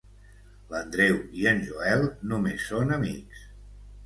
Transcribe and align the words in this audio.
L'Andreu 0.71 1.19
i 1.41 1.45
en 1.51 1.61
Joel 1.67 2.03
només 2.33 2.65
són 2.73 2.97
amics. 2.97 3.47